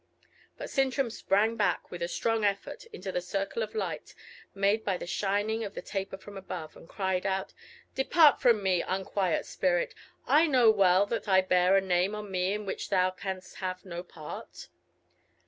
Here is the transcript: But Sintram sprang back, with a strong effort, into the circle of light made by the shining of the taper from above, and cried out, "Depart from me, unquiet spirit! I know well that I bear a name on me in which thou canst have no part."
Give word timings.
But 0.57 0.71
Sintram 0.71 1.11
sprang 1.11 1.57
back, 1.57 1.91
with 1.91 2.01
a 2.01 2.07
strong 2.07 2.43
effort, 2.43 2.85
into 2.87 3.11
the 3.11 3.21
circle 3.21 3.61
of 3.61 3.75
light 3.75 4.15
made 4.55 4.83
by 4.83 4.97
the 4.97 5.05
shining 5.05 5.63
of 5.63 5.75
the 5.75 5.81
taper 5.83 6.17
from 6.17 6.35
above, 6.37 6.75
and 6.75 6.89
cried 6.89 7.23
out, 7.23 7.53
"Depart 7.93 8.41
from 8.41 8.63
me, 8.63 8.81
unquiet 8.81 9.45
spirit! 9.45 9.93
I 10.25 10.47
know 10.47 10.71
well 10.71 11.05
that 11.05 11.27
I 11.27 11.41
bear 11.41 11.77
a 11.77 11.81
name 11.81 12.15
on 12.15 12.31
me 12.31 12.53
in 12.55 12.65
which 12.65 12.89
thou 12.89 13.11
canst 13.11 13.57
have 13.57 13.85
no 13.85 14.01
part." 14.01 14.69